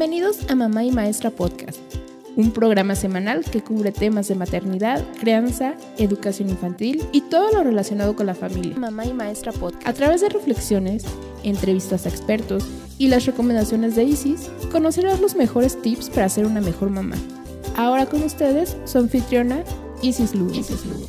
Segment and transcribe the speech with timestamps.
[0.00, 1.78] Bienvenidos a Mamá y Maestra Podcast,
[2.34, 8.16] un programa semanal que cubre temas de maternidad, crianza, educación infantil y todo lo relacionado
[8.16, 8.78] con la familia.
[8.78, 9.86] Mamá y Maestra Podcast.
[9.86, 11.04] A través de reflexiones,
[11.42, 12.64] entrevistas a expertos
[12.96, 17.16] y las recomendaciones de Isis, conocerás los mejores tips para ser una mejor mamá.
[17.76, 19.64] Ahora con ustedes, su anfitriona
[20.00, 20.54] Isis Lugo.
[20.54, 21.08] Isis Lugo.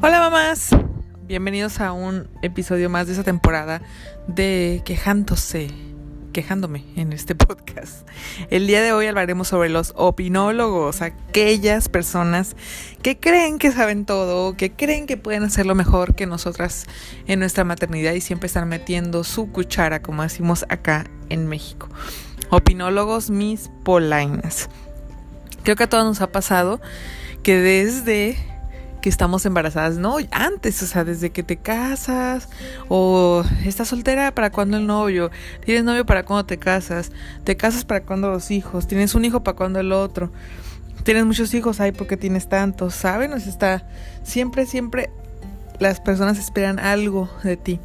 [0.00, 0.70] Hola mamás,
[1.32, 3.80] bienvenidos a un episodio más de esta temporada
[4.26, 5.68] de Quejándose,
[6.34, 8.06] quejándome en este podcast.
[8.50, 12.54] El día de hoy hablaremos sobre los opinólogos, aquellas personas
[13.00, 16.84] que creen que saben todo, que creen que pueden hacerlo mejor que nosotras
[17.26, 21.88] en nuestra maternidad y siempre están metiendo su cuchara, como decimos acá en México.
[22.50, 24.68] Opinólogos mis polainas.
[25.62, 26.82] Creo que a todos nos ha pasado
[27.42, 28.36] que desde
[29.02, 32.48] que estamos embarazadas, no, antes, o sea, desde que te casas
[32.88, 35.30] o estás soltera para cuando el novio,
[35.64, 37.12] tienes novio para cuando te casas,
[37.44, 40.30] te casas para cuando los hijos, tienes un hijo para cuando el otro,
[41.02, 43.32] tienes muchos hijos, ay, porque tienes tantos, ¿saben?
[43.32, 43.86] O sea, está
[44.22, 45.10] siempre, siempre
[45.80, 47.80] las personas esperan algo de ti.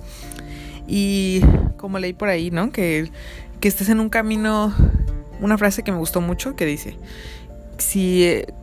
[0.87, 1.41] Y
[1.77, 2.71] como leí por ahí, ¿no?
[2.71, 3.11] Que,
[3.59, 4.73] que estés en un camino,
[5.41, 6.95] una frase que me gustó mucho que dice,
[7.79, 8.53] si eh,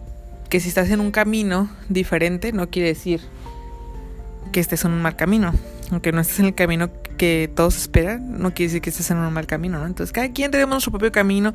[0.54, 3.20] que si estás en un camino diferente no quiere decir
[4.52, 5.52] que estés en un mal camino.
[5.90, 9.16] Aunque no estés en el camino que todos esperan, no quiere decir que estés en
[9.16, 9.86] un mal camino, ¿no?
[9.86, 11.52] Entonces cada quien tenemos nuestro propio camino,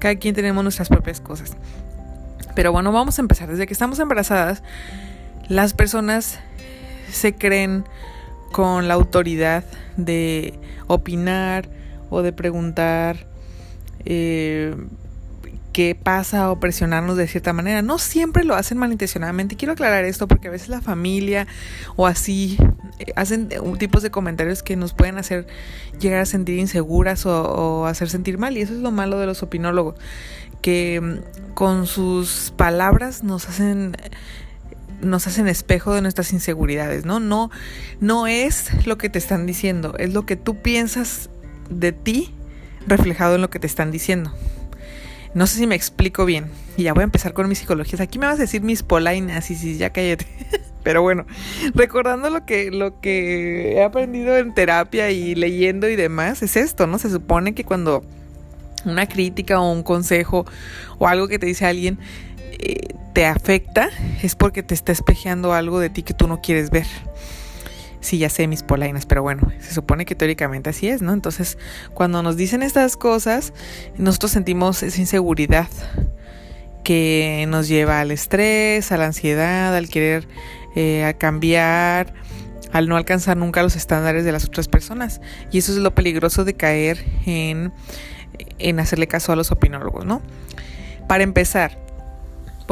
[0.00, 1.56] cada quien tenemos nuestras propias cosas.
[2.56, 3.48] Pero bueno, vamos a empezar.
[3.48, 4.64] Desde que estamos embarazadas,
[5.46, 6.40] las personas
[7.12, 7.84] se creen
[8.50, 9.62] con la autoridad
[9.96, 11.68] de opinar
[12.10, 13.24] o de preguntar
[14.04, 14.74] eh,
[15.72, 17.82] qué pasa o presionarnos de cierta manera.
[17.82, 19.56] No siempre lo hacen malintencionadamente.
[19.56, 21.46] Quiero aclarar esto porque a veces la familia
[21.96, 22.58] o así
[22.98, 25.46] eh, hacen tipos de comentarios que nos pueden hacer
[25.98, 28.56] llegar a sentir inseguras o, hacer sentir mal.
[28.56, 29.96] Y eso es lo malo de los opinólogos,
[30.60, 33.96] que mm, con sus palabras nos hacen
[35.00, 37.18] nos hacen espejo de nuestras inseguridades, ¿no?
[37.18, 37.50] No
[37.98, 41.28] no es lo que te están diciendo, es lo que tú piensas
[41.70, 42.32] de ti
[42.86, 44.32] reflejado en lo que te están diciendo.
[45.34, 46.50] No sé si me explico bien.
[46.76, 48.00] Y ya voy a empezar con mis psicologías.
[48.00, 50.26] Aquí me vas a decir mis polainas y si ya cállate.
[50.82, 51.26] Pero bueno,
[51.74, 56.88] recordando lo que, lo que he aprendido en terapia y leyendo y demás, es esto,
[56.88, 56.98] ¿no?
[56.98, 58.04] Se supone que cuando
[58.84, 60.44] una crítica o un consejo
[60.98, 61.98] o algo que te dice alguien
[62.58, 63.90] eh, te afecta,
[64.22, 66.86] es porque te está espejeando algo de ti que tú no quieres ver.
[68.02, 71.12] Sí, ya sé mis polainas, pero bueno, se supone que teóricamente así es, ¿no?
[71.12, 71.56] Entonces,
[71.94, 73.54] cuando nos dicen estas cosas,
[73.96, 75.68] nosotros sentimos esa inseguridad
[76.82, 80.26] que nos lleva al estrés, a la ansiedad, al querer
[80.74, 82.12] eh, a cambiar,
[82.72, 85.20] al no alcanzar nunca los estándares de las otras personas.
[85.52, 87.72] Y eso es lo peligroso de caer en,
[88.58, 90.22] en hacerle caso a los opinólogos, ¿no?
[91.06, 91.78] Para empezar,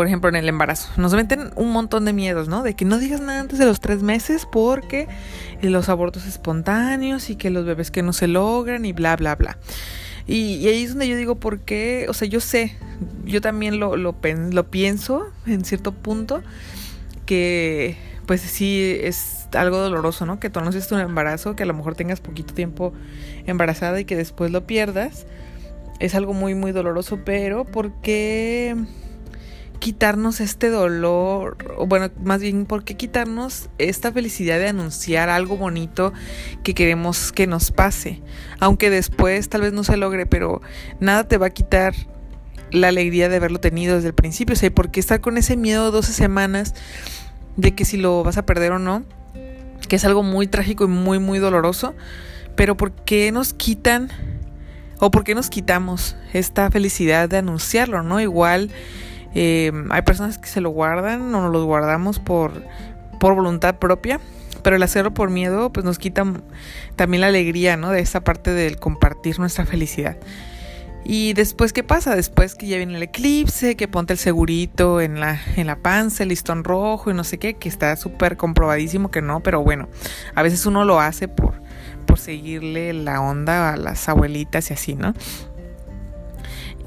[0.00, 0.88] por ejemplo, en el embarazo.
[0.96, 2.62] Nos meten un montón de miedos, ¿no?
[2.62, 5.08] De que no digas nada antes de los tres meses porque
[5.60, 9.58] los abortos espontáneos y que los bebés que no se logran y bla, bla, bla.
[10.26, 12.06] Y, ahí es donde yo digo, ¿por qué?
[12.08, 12.78] O sea, yo sé,
[13.26, 14.14] yo también lo,
[14.70, 16.42] pienso en cierto punto,
[17.26, 20.40] que pues sí es algo doloroso, ¿no?
[20.40, 22.94] Que tú anuncies un embarazo, que a lo mejor tengas poquito tiempo
[23.44, 25.26] embarazada y que después lo pierdas.
[25.98, 28.74] Es algo muy, muy doloroso, pero ¿por qué
[29.80, 35.56] quitarnos este dolor, o bueno, más bien, ¿por qué quitarnos esta felicidad de anunciar algo
[35.56, 36.12] bonito
[36.62, 38.22] que queremos que nos pase?
[38.60, 40.60] Aunque después tal vez no se logre, pero
[41.00, 41.94] nada te va a quitar
[42.70, 44.52] la alegría de haberlo tenido desde el principio.
[44.52, 46.74] O sea, ¿por qué estar con ese miedo 12 semanas
[47.56, 49.04] de que si lo vas a perder o no?
[49.88, 51.94] Que es algo muy trágico y muy, muy doloroso.
[52.54, 54.10] Pero ¿por qué nos quitan
[54.98, 58.20] o por qué nos quitamos esta felicidad de anunciarlo, no?
[58.20, 58.70] Igual
[59.34, 62.62] eh, hay personas que se lo guardan o nos lo guardamos por,
[63.18, 64.20] por voluntad propia,
[64.62, 66.24] pero el hacerlo por miedo pues nos quita
[66.96, 67.90] también la alegría, ¿no?
[67.90, 70.16] De esa parte del compartir nuestra felicidad.
[71.02, 72.14] Y después, ¿qué pasa?
[72.14, 76.22] Después que ya viene el eclipse, que ponte el segurito en la, en la panza,
[76.22, 79.88] el listón rojo y no sé qué, que está súper comprobadísimo que no, pero bueno,
[80.34, 81.54] a veces uno lo hace por,
[82.06, 85.14] por seguirle la onda a las abuelitas y así, ¿no?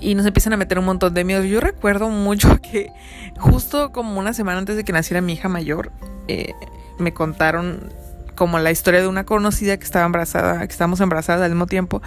[0.04, 1.46] Y nos empiezan a meter un montón de miedos.
[1.46, 2.92] Yo recuerdo mucho que
[3.40, 5.92] justo como una semana antes de que naciera mi hija mayor,
[6.28, 6.54] eh,
[7.00, 7.92] me contaron
[8.36, 12.02] como la historia de una conocida que estaba embarazada, que estábamos embarazadas al mismo tiempo,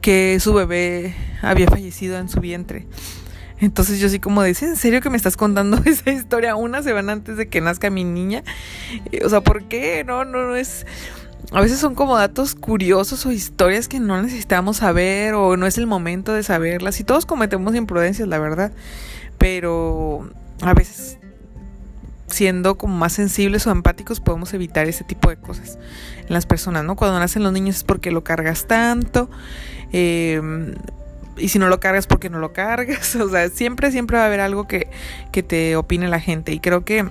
[0.00, 2.86] que su bebé había fallecido en su vientre.
[3.58, 7.12] Entonces yo sí como dice, ¿en serio que me estás contando esa historia una semana
[7.12, 8.44] antes de que nazca mi niña?
[9.24, 10.04] O sea, ¿por qué?
[10.04, 10.86] No, no, no es...
[11.56, 15.78] A veces son como datos curiosos o historias que no necesitamos saber o no es
[15.78, 18.72] el momento de saberlas y todos cometemos imprudencias, la verdad.
[19.38, 20.28] Pero
[20.60, 21.16] a veces
[22.26, 25.78] siendo como más sensibles o empáticos podemos evitar ese tipo de cosas
[26.18, 26.94] en las personas, ¿no?
[26.94, 29.30] Cuando nacen los niños es porque lo cargas tanto.
[29.94, 30.74] Eh,
[31.38, 33.16] y si no lo cargas, porque no lo cargas?
[33.16, 34.90] O sea, siempre, siempre va a haber algo que,
[35.32, 36.52] que te opine la gente.
[36.52, 37.06] Y creo que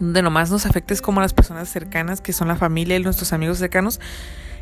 [0.00, 3.32] de nomás nos afecta es como las personas cercanas, que son la familia y nuestros
[3.32, 4.00] amigos cercanos,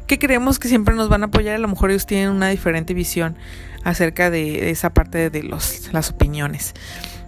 [0.06, 1.54] que creemos que siempre nos van a apoyar.
[1.54, 3.36] A lo mejor ellos tienen una diferente visión
[3.84, 6.74] acerca de, esa parte de los, las opiniones.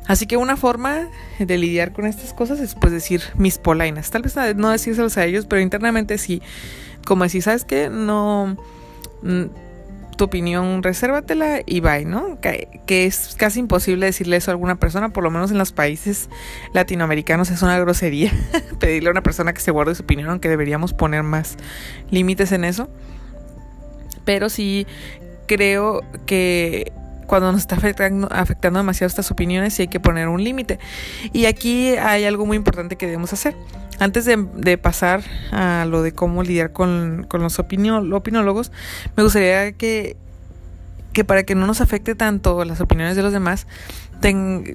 [0.07, 1.09] Así que una forma
[1.39, 4.11] de lidiar con estas cosas es pues decir mis polainas.
[4.11, 6.43] Tal vez no decírselos a ellos, pero internamente sí.
[7.05, 7.89] Como decir, ¿sabes qué?
[7.89, 8.57] No
[9.23, 9.45] mm,
[10.21, 12.39] tu opinión, resérvatela y bye, ¿no?
[12.43, 16.29] Que, es casi imposible decirle eso a alguna persona, por lo menos en los países
[16.75, 18.31] latinoamericanos es una grosería
[18.79, 21.57] pedirle a una persona que se guarde su opinión, aunque deberíamos poner más
[22.11, 22.91] límites en eso.
[24.27, 24.87] Pero sí
[25.47, 26.93] creo que
[27.27, 30.79] cuando nos está afectando, afectando demasiado estas opiniones sí hay que poner un límite.
[31.33, 33.57] Y aquí hay algo muy importante que debemos hacer.
[34.01, 38.73] Antes de, pasar a lo de cómo lidiar con, los opinólogos,
[39.15, 40.17] me gustaría que,
[41.13, 43.67] que para que no nos afecte tanto las opiniones de los demás,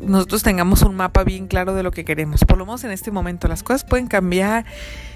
[0.04, 2.46] nosotros tengamos un mapa bien claro de lo que queremos.
[2.46, 4.64] Por lo menos en este momento las cosas pueden cambiar,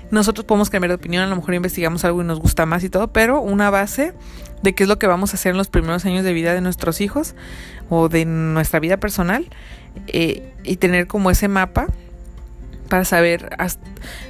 [0.09, 2.89] nosotros podemos cambiar de opinión, a lo mejor investigamos algo y nos gusta más y
[2.89, 4.15] todo, pero una base
[4.63, 6.61] de qué es lo que vamos a hacer en los primeros años de vida de
[6.61, 7.35] nuestros hijos
[7.89, 9.47] o de nuestra vida personal
[10.07, 11.87] eh, y tener como ese mapa
[12.89, 13.49] para saber,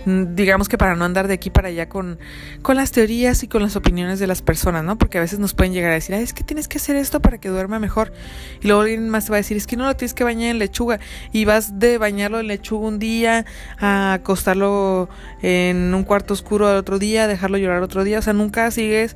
[0.05, 2.19] digamos que para no andar de aquí para allá con,
[2.61, 4.97] con las teorías y con las opiniones de las personas, ¿no?
[4.97, 7.21] Porque a veces nos pueden llegar a decir, Ay, es que tienes que hacer esto
[7.21, 8.11] para que duerma mejor.
[8.61, 10.51] Y luego alguien más te va a decir, es que no lo tienes que bañar
[10.51, 10.99] en lechuga.
[11.31, 13.45] Y vas de bañarlo en lechuga un día
[13.79, 15.09] a acostarlo
[15.41, 18.19] en un cuarto oscuro al otro día, dejarlo llorar otro día.
[18.19, 19.15] O sea, nunca sigues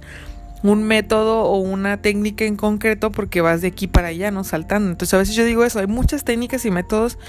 [0.64, 4.44] un método o una técnica en concreto porque vas de aquí para allá, ¿no?
[4.46, 4.92] Saltando.
[4.92, 7.20] Entonces a veces yo digo eso, hay muchas técnicas y métodos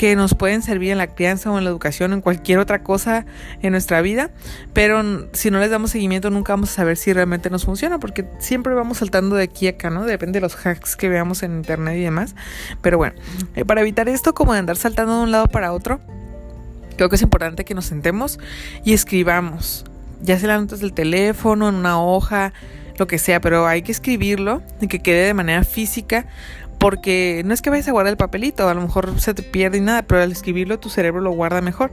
[0.00, 2.82] que nos pueden servir en la crianza o en la educación o en cualquier otra
[2.82, 3.26] cosa
[3.60, 4.30] en nuestra vida,
[4.72, 8.24] pero si no les damos seguimiento nunca vamos a saber si realmente nos funciona, porque
[8.38, 10.06] siempre vamos saltando de aquí a acá, ¿no?
[10.06, 12.34] Depende de los hacks que veamos en internet y demás.
[12.80, 13.14] Pero bueno,
[13.54, 16.00] eh, para evitar esto como de andar saltando de un lado para otro,
[16.96, 18.40] creo que es importante que nos sentemos
[18.82, 19.84] y escribamos,
[20.22, 22.54] ya sea las notas del teléfono, en una hoja,
[23.00, 26.26] lo que sea, pero hay que escribirlo y que quede de manera física
[26.80, 29.78] porque no es que vayas a guardar el papelito, a lo mejor se te pierde
[29.78, 31.90] y nada, pero al escribirlo tu cerebro lo guarda mejor.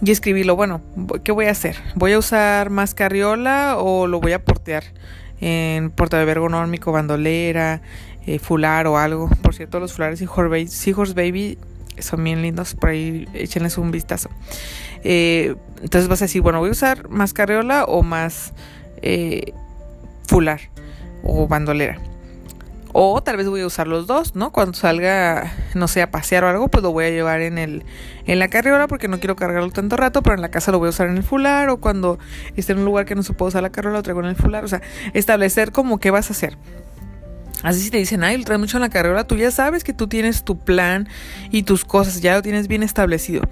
[0.00, 0.80] Y escribirlo, bueno,
[1.24, 1.76] ¿qué voy a hacer?
[1.96, 4.84] ¿Voy a usar más carriola o lo voy a portear
[5.40, 7.82] en portabebé ergonómico, bandolera,
[8.24, 9.28] eh, fular o algo?
[9.42, 11.58] Por cierto, los fulares Seahorse Baby
[11.98, 14.30] son bien lindos, por ahí échenles un vistazo.
[15.02, 18.52] Eh, entonces vas a decir, bueno, voy a usar más carriola o más
[19.02, 19.52] eh,
[20.28, 20.60] fular
[21.24, 22.00] o bandolera.
[22.92, 24.50] O tal vez voy a usar los dos, ¿no?
[24.50, 27.84] Cuando salga, no sé, a pasear o algo, pues lo voy a llevar en el
[28.26, 30.86] en la carriola porque no quiero cargarlo tanto rato, pero en la casa lo voy
[30.86, 32.18] a usar en el fular o cuando
[32.56, 34.36] esté en un lugar que no se puede usar la carriola lo traigo en el
[34.36, 34.82] fular, o sea,
[35.14, 36.56] establecer como qué vas a hacer.
[37.62, 39.92] Así si te dicen, ay, lo traes mucho en la carrera, tú ya sabes que
[39.92, 41.08] tú tienes tu plan
[41.50, 43.42] y tus cosas, ya lo tienes bien establecido.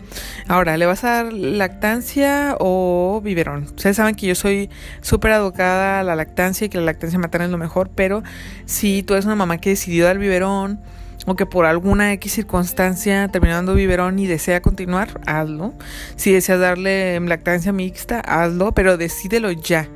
[0.47, 3.65] Ahora, ¿le vas a dar lactancia o biberón?
[3.65, 4.71] Ustedes saben que yo soy
[5.01, 8.23] súper educada a la lactancia y que la lactancia materna es lo mejor, pero
[8.65, 10.81] si tú eres una mamá que decidió dar biberón
[11.27, 15.75] o que por alguna X circunstancia terminó dando biberón y desea continuar, hazlo.
[16.15, 19.89] Si deseas darle lactancia mixta, hazlo, pero decídelo ya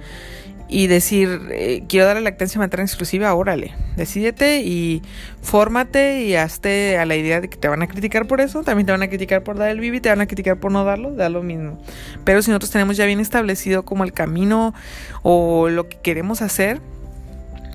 [0.70, 5.02] y decir, eh, quiero dar la lactancia materna exclusiva, órale, decídete y
[5.42, 8.86] fórmate y hazte a la idea de que te van a criticar por eso, también
[8.86, 11.12] te van a criticar por dar el bibi, te van a criticar por no darlo,
[11.12, 11.82] da lo mismo.
[12.24, 14.72] Pero si nosotros tenemos ya bien establecido como el camino
[15.22, 16.80] o lo que queremos hacer,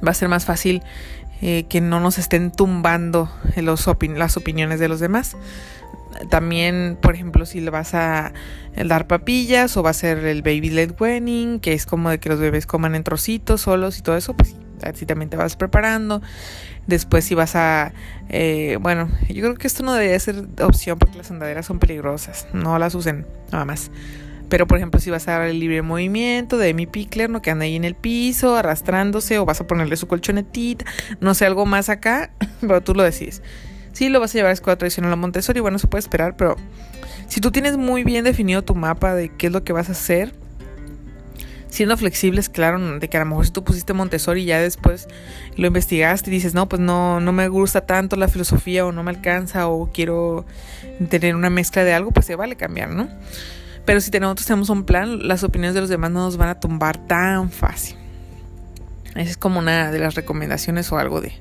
[0.06, 0.82] va a ser más fácil
[1.42, 3.86] eh, que no nos estén tumbando los
[4.16, 5.36] las opiniones de los demás.
[6.30, 8.34] También, por ejemplo, si le vas a
[8.76, 12.30] dar papillas o va a ser el baby led weaning, que es como de que
[12.30, 16.22] los bebés coman en trocitos solos y todo eso, pues así también te vas preparando.
[16.88, 17.94] Después si vas a,
[18.30, 22.48] eh, bueno, yo creo que esto no debería ser opción porque las andaderas son peligrosas,
[22.54, 23.92] no las usen nada más.
[24.50, 27.50] Pero por ejemplo si vas a dar el libre movimiento de mi pickler, no que
[27.50, 30.86] anda ahí en el piso arrastrándose o vas a ponerle su colchonetita,
[31.20, 32.32] no sé, algo más acá,
[32.62, 33.42] pero tú lo decides.
[33.96, 36.58] Si lo vas a llevar a escuela tradicional a Montessori, bueno, se puede esperar, pero
[37.30, 39.94] si tú tienes muy bien definido tu mapa de qué es lo que vas a
[39.94, 40.34] hacer,
[41.70, 45.08] siendo flexibles, claro, de que a lo mejor si tú pusiste Montessori y ya después
[45.56, 49.02] lo investigaste y dices, no, pues no, no me gusta tanto la filosofía o no
[49.02, 50.46] me alcanza o quiero
[51.10, 53.08] tener una mezcla de algo, pues se vale cambiar, ¿no?
[53.86, 56.60] Pero si nosotros tenemos un plan, las opiniones de los demás no nos van a
[56.60, 57.96] tumbar tan fácil.
[59.12, 61.32] Esa es como una de las recomendaciones o algo de,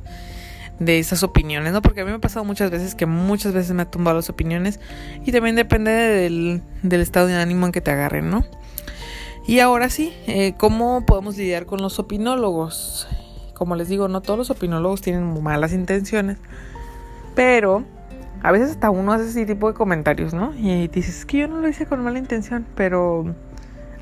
[0.78, 1.82] de esas opiniones, ¿no?
[1.82, 4.30] Porque a mí me ha pasado muchas veces que muchas veces me ha tumbado las
[4.30, 4.80] opiniones
[5.24, 8.44] y también depende del, del estado de ánimo en que te agarren, ¿no?
[9.46, 13.06] Y ahora sí, eh, ¿cómo podemos lidiar con los opinólogos?
[13.52, 16.38] Como les digo, no todos los opinólogos tienen malas intenciones,
[17.34, 17.84] pero
[18.42, 20.54] a veces hasta uno hace ese tipo de comentarios, ¿no?
[20.56, 23.34] Y dices, es que yo no lo hice con mala intención, pero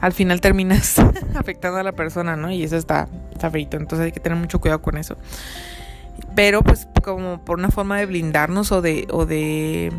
[0.01, 0.99] al final terminas
[1.35, 2.51] afectando a la persona, ¿no?
[2.51, 5.17] Y eso está, está feito, entonces hay que tener mucho cuidado con eso.
[6.35, 9.93] Pero pues como por una forma de blindarnos o de, o de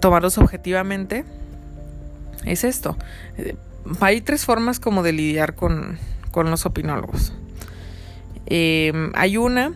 [0.00, 1.24] tomarlos objetivamente,
[2.44, 2.96] es esto
[4.00, 5.98] hay tres formas como de lidiar con,
[6.34, 7.32] los opinólogos.
[8.46, 9.72] Eh, hay una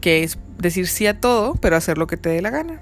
[0.00, 2.80] que es decir sí a todo, pero hacer lo que te dé la gana.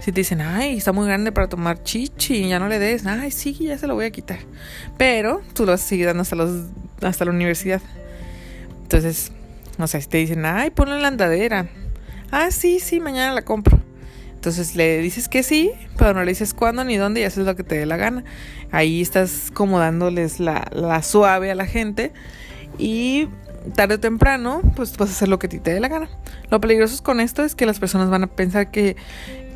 [0.00, 3.30] Si te dicen, ay, está muy grande para tomar chichi, ya no le des, ay,
[3.30, 4.38] sí, ya se lo voy a quitar.
[4.98, 6.66] Pero tú lo vas a seguir dando hasta, los,
[7.00, 7.80] hasta la universidad.
[8.82, 9.30] Entonces,
[9.78, 11.68] no sé, si te dicen, ay, ponlo en la andadera.
[12.30, 13.80] Ah, sí, sí, mañana la compro.
[14.34, 17.56] Entonces le dices que sí, pero no le dices cuándo ni dónde y haces lo
[17.56, 18.22] que te dé la gana.
[18.70, 22.12] Ahí estás como dándoles la, la suave a la gente
[22.78, 23.28] y
[23.74, 26.08] tarde o temprano pues vas a hacer lo que te dé la gana.
[26.50, 28.96] Lo peligroso con esto es que las personas van a pensar que,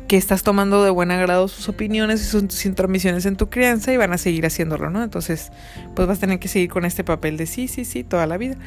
[0.07, 3.97] que estás tomando de buen agrado sus opiniones y sus intromisiones en tu crianza y
[3.97, 5.03] van a seguir haciéndolo, ¿no?
[5.03, 5.51] Entonces
[5.95, 8.37] pues vas a tener que seguir con este papel de sí, sí, sí, toda la
[8.37, 8.57] vida.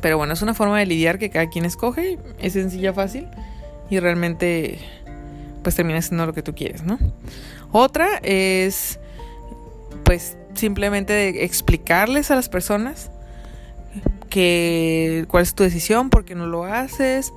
[0.00, 3.26] Pero bueno, es una forma de lidiar que cada quien escoge, es sencilla, fácil
[3.90, 4.78] y realmente
[5.62, 6.98] pues termina siendo lo que tú quieres, ¿no?
[7.72, 8.98] Otra es
[10.04, 13.10] pues simplemente explicarles a las personas
[14.30, 17.32] que cuál es tu decisión, por qué no lo haces,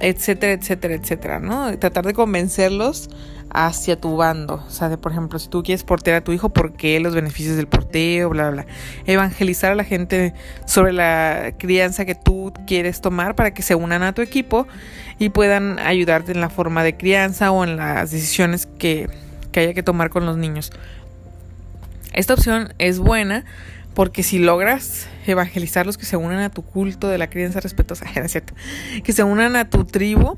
[0.00, 1.78] etcétera, etcétera, etcétera, ¿no?
[1.78, 3.08] Tratar de convencerlos
[3.50, 4.62] hacia tu bando.
[4.66, 7.14] O sea, de, por ejemplo, si tú quieres portear a tu hijo, ¿por qué los
[7.14, 8.28] beneficios del porteo?
[8.28, 8.74] Bla, bla, bla.
[9.06, 10.34] Evangelizar a la gente
[10.66, 14.66] sobre la crianza que tú quieres tomar para que se unan a tu equipo
[15.18, 19.08] y puedan ayudarte en la forma de crianza o en las decisiones que,
[19.52, 20.72] que haya que tomar con los niños.
[22.12, 23.44] Esta opción es buena
[23.96, 28.04] porque si logras evangelizar los que se unan a tu culto de la crianza respetuosa,
[28.14, 28.42] ¿es?
[29.02, 30.36] Que se unan a tu tribu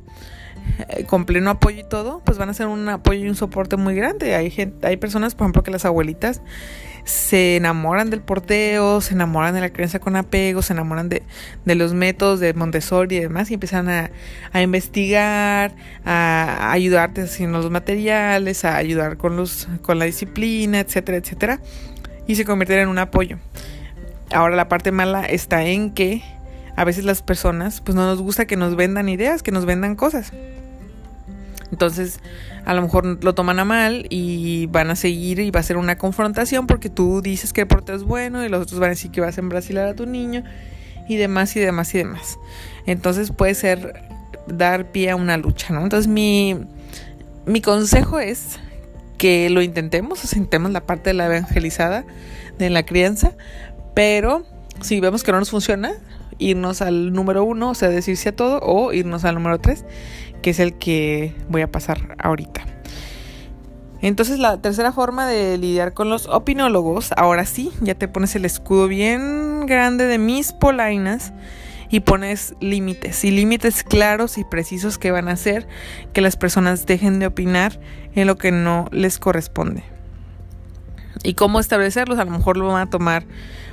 [0.90, 3.76] eh, con pleno apoyo y todo, pues van a ser un apoyo y un soporte
[3.76, 4.36] muy grande.
[4.36, 6.40] Hay gente, hay personas, por ejemplo, que las abuelitas
[7.02, 11.24] se enamoran del porteo, se enamoran de la crianza con apego, se enamoran de,
[11.64, 14.12] de los métodos de Montessori y demás, y empiezan a,
[14.52, 15.74] a investigar,
[16.04, 21.60] a, ayudarte haciendo los materiales, a ayudar con los, con la disciplina, etcétera, etcétera,
[22.28, 23.38] y se convierten en un apoyo.
[24.30, 26.22] Ahora la parte mala está en que
[26.76, 29.96] a veces las personas pues no nos gusta que nos vendan ideas, que nos vendan
[29.96, 30.32] cosas.
[31.72, 32.20] Entonces,
[32.64, 35.76] a lo mejor lo toman a mal y van a seguir y va a ser
[35.76, 38.90] una confrontación porque tú dices que el portero es bueno y los otros van a
[38.90, 40.44] decir que vas a embrasilar a tu niño
[41.08, 42.38] y demás y demás y demás.
[42.86, 44.02] Entonces puede ser
[44.46, 45.82] dar pie a una lucha, ¿no?
[45.82, 46.56] Entonces mi,
[47.46, 48.58] mi consejo es
[49.18, 52.04] que lo intentemos, o intentemos la parte de la evangelizada
[52.58, 53.32] de la crianza,
[53.94, 54.44] pero
[54.80, 55.92] si vemos que no nos funciona,
[56.38, 59.84] irnos al número uno, o sea, decirse a todo, o irnos al número tres
[60.42, 62.64] que es el que voy a pasar ahorita.
[64.00, 68.44] Entonces la tercera forma de lidiar con los opinólogos, ahora sí, ya te pones el
[68.44, 71.32] escudo bien grande de mis polainas
[71.90, 75.66] y pones límites y límites claros y precisos que van a hacer
[76.12, 77.80] que las personas dejen de opinar
[78.14, 79.82] en lo que no les corresponde.
[81.22, 82.18] ¿Y cómo establecerlos?
[82.18, 83.24] A lo mejor lo van a tomar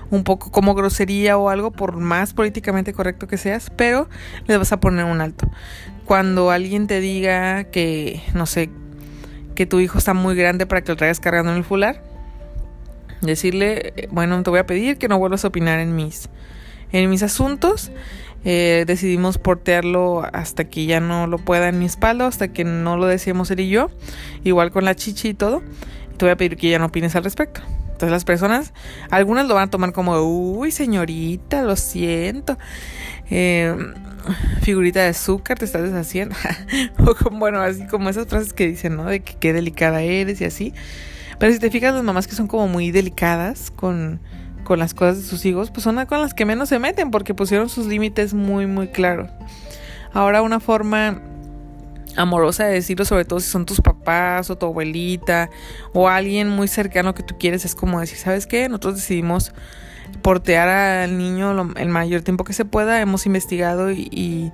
[0.10, 4.08] un poco como grosería o algo por más políticamente correcto que seas, pero
[4.48, 5.48] les vas a poner un alto
[6.06, 8.70] cuando alguien te diga que, no sé,
[9.56, 12.04] que tu hijo está muy grande para que lo traigas cargando en el fular,
[13.22, 16.30] decirle, bueno, te voy a pedir que no vuelvas a opinar en mis,
[16.92, 17.92] en mis asuntos.
[18.48, 22.96] Eh, decidimos portearlo hasta que ya no lo pueda en mi espalda, hasta que no
[22.96, 23.90] lo decíamos él y yo,
[24.44, 25.64] igual con la chichi y todo.
[26.18, 27.62] Te voy a pedir que ya no opines al respecto.
[27.96, 28.74] Entonces las personas,
[29.10, 32.58] algunas lo van a tomar como, uy señorita, lo siento.
[33.32, 33.74] Eh,
[34.62, 36.36] figurita de azúcar te estás deshaciendo.
[37.00, 39.06] o como, bueno, así como esas frases que dicen, ¿no?
[39.06, 40.74] De que qué delicada eres y así.
[41.40, 44.20] Pero si te fijas, las mamás que son como muy delicadas con,
[44.66, 47.34] con las cosas de sus hijos, pues son con las que menos se meten porque
[47.34, 49.30] pusieron sus límites muy, muy claros.
[50.12, 51.22] Ahora una forma
[52.18, 55.50] amorosa de decirlo, sobre todo si son tus papás o tu abuelita
[55.94, 58.68] o alguien muy cercano que tú quieres, es como decir, ¿sabes qué?
[58.68, 59.54] Nosotros decidimos
[60.22, 64.52] portear al niño el mayor tiempo que se pueda, hemos investigado y,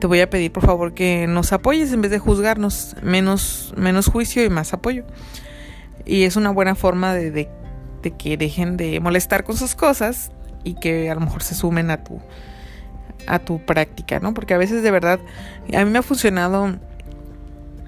[0.00, 4.08] te voy a pedir por favor que nos apoyes en vez de juzgarnos, menos, menos
[4.08, 5.04] juicio y más apoyo.
[6.04, 7.48] Y es una buena forma de, de,
[8.04, 10.30] de que dejen de molestar con sus cosas
[10.62, 12.20] y que a lo mejor se sumen a tu
[13.26, 14.34] a tu práctica, ¿no?
[14.34, 15.18] Porque a veces de verdad
[15.74, 16.78] a mí me ha funcionado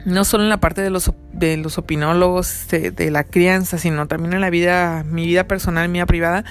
[0.06, 4.34] no solo en la parte de los, de los opinólogos, de, la crianza, sino también
[4.34, 6.44] en la vida, mi vida personal, mi vida privada,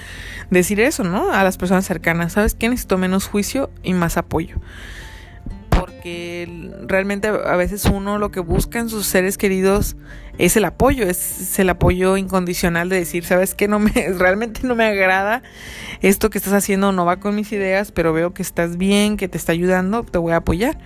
[0.50, 1.32] decir eso, ¿no?
[1.32, 2.68] A las personas cercanas, ¿sabes qué?
[2.68, 4.56] Necesito menos juicio y más apoyo.
[6.06, 9.96] Porque realmente a veces uno lo que busca en sus seres queridos
[10.38, 13.66] es el apoyo, es el apoyo incondicional de decir, ¿sabes qué?
[13.66, 15.42] No me, realmente no me agrada
[16.02, 19.26] esto que estás haciendo, no va con mis ideas, pero veo que estás bien, que
[19.26, 20.78] te está ayudando, te voy a apoyar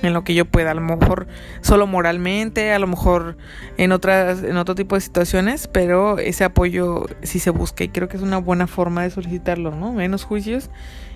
[0.00, 1.26] en lo que yo pueda, a lo mejor
[1.60, 3.36] solo moralmente, a lo mejor
[3.76, 8.08] en otras en otro tipo de situaciones, pero ese apoyo sí se busca y creo
[8.08, 9.92] que es una buena forma de solicitarlo, ¿no?
[9.92, 10.70] Menos juicios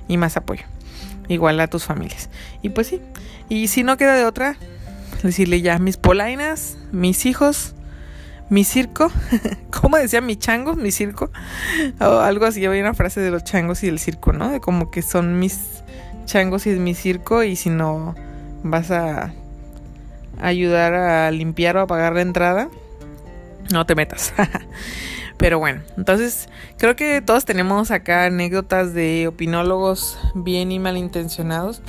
[0.06, 0.64] y más apoyo.
[1.28, 2.30] Igual a tus familias.
[2.62, 3.00] Y pues sí,
[3.48, 4.56] y si no queda de otra,
[5.22, 7.74] decirle ya mis polainas, mis hijos,
[8.50, 9.10] mi circo,
[9.70, 11.30] ¿cómo decía mi chango, mi circo?
[12.00, 14.50] O algo así, había una frase de los changos y el circo, ¿no?
[14.50, 15.82] De como que son mis
[16.24, 18.14] changos y es mi circo y si no
[18.62, 19.32] vas a
[20.40, 22.68] ayudar a limpiar o apagar la entrada,
[23.72, 24.32] no te metas.
[25.38, 26.48] Pero bueno, entonces
[26.78, 31.80] creo que todos tenemos acá anécdotas de opinólogos bien y malintencionados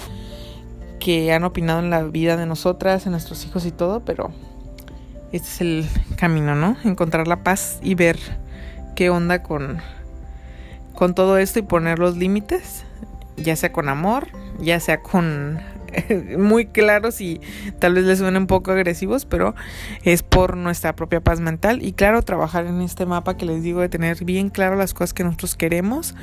[1.00, 4.32] que han opinado en la vida de nosotras, en nuestros hijos y todo, pero
[5.32, 6.78] este es el camino, ¿no?
[6.84, 8.20] Encontrar la paz y ver
[8.96, 9.80] qué onda con,
[10.94, 12.84] con todo esto y poner los límites,
[13.38, 14.28] ya sea con amor,
[14.60, 15.60] ya sea con
[16.38, 17.42] muy claros y
[17.80, 19.56] tal vez les suenen un poco agresivos, pero
[20.04, 23.82] es por nuestra propia paz mental y claro, trabajar en este mapa que les digo
[23.82, 26.16] de tener bien claro las cosas que nosotros queremos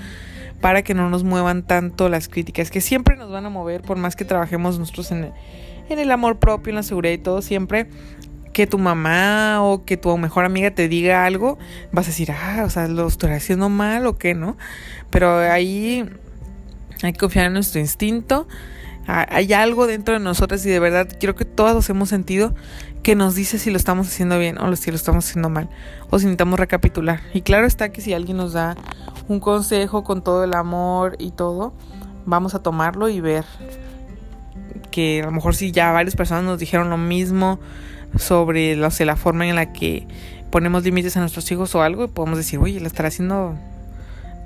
[0.61, 3.97] para que no nos muevan tanto las críticas, que siempre nos van a mover por
[3.97, 5.33] más que trabajemos nosotros en,
[5.89, 7.89] en el amor propio, en la seguridad y todo, siempre
[8.57, 11.59] que tu mamá o que tu mejor amiga te diga algo,
[11.93, 14.57] vas a decir, ah, o sea, lo estoy haciendo mal o qué, ¿no?
[15.11, 16.09] Pero ahí
[17.03, 18.49] hay que confiar en nuestro instinto
[19.07, 22.55] hay algo dentro de nosotros y de verdad creo que todos hemos sentido
[23.03, 25.69] que nos dice si lo estamos haciendo bien o si lo estamos haciendo mal
[26.11, 27.21] o si necesitamos recapitular.
[27.33, 28.77] Y claro está que si alguien nos da
[29.29, 31.73] un consejo con todo el amor y todo,
[32.25, 33.45] vamos a tomarlo y ver
[34.91, 37.61] que a lo mejor si ya varias personas nos dijeron lo mismo
[38.17, 40.07] sobre la forma en la que
[40.51, 43.57] ponemos límites a nuestros hijos o algo, podemos decir, oye, lo estará haciendo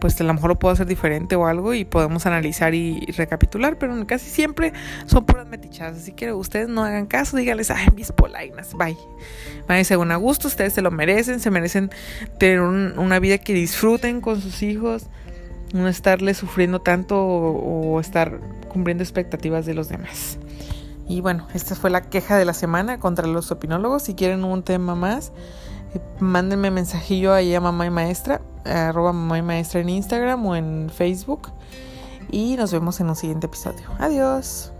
[0.00, 3.78] pues a lo mejor lo puedo hacer diferente o algo y podemos analizar y, recapitular,
[3.78, 4.72] pero casi siempre
[5.06, 8.96] son puras metichadas, así que ustedes no hagan caso, díganles, ay, mis polainas, bye.
[9.68, 11.90] Vayan según a gusto, ustedes se lo merecen, se merecen
[12.38, 15.06] tener una vida que disfruten con sus hijos,
[15.72, 20.38] no estarles sufriendo tanto o, o estar cumpliendo expectativas de los demás.
[21.10, 24.04] Y bueno, esta fue la queja de la semana contra los opinólogos.
[24.04, 25.32] Si quieren un tema más,
[26.18, 30.90] mándenme mensajillo ahí a mamá y maestra, arroba mamá y maestra en Instagram o en
[30.90, 31.50] Facebook.
[32.30, 33.88] Y nos vemos en un siguiente episodio.
[33.98, 34.72] Adiós.